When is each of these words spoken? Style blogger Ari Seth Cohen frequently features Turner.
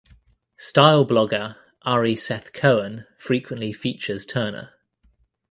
Style 0.57 1.05
blogger 1.05 1.57
Ari 1.83 2.15
Seth 2.15 2.53
Cohen 2.53 3.05
frequently 3.19 3.71
features 3.71 4.25
Turner. 4.25 4.73